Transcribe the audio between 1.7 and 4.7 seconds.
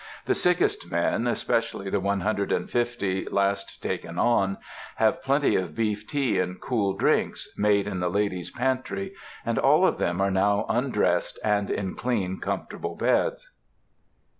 the one hundred and fifty last taken on,